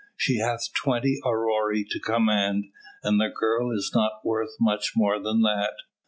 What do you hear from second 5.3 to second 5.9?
that.